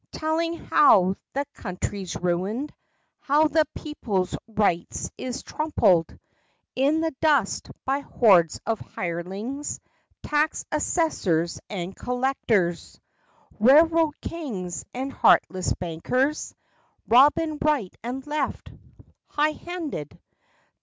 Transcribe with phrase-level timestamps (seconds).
[0.11, 2.73] Tellin' how the country's ruined!
[3.19, 6.17] How the people's rights is trompled
[6.75, 9.79] In the dust by hordes of hirelings—
[10.23, 12.99] Tax assessors and collectors,
[13.59, 16.55] Railroad kings and heartless bankers—
[17.07, 18.71] Robbin' right and left,
[19.27, 20.19] high handed.